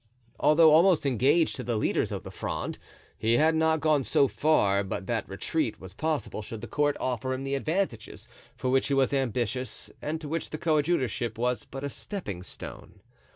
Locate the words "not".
3.53-3.81